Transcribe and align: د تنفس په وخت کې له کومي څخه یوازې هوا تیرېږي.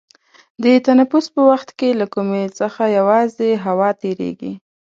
د 0.63 0.65
تنفس 0.87 1.25
په 1.33 1.41
وخت 1.49 1.69
کې 1.79 1.89
له 1.99 2.05
کومي 2.13 2.43
څخه 2.59 2.81
یوازې 2.97 3.51
هوا 3.65 3.89
تیرېږي. 4.01 4.53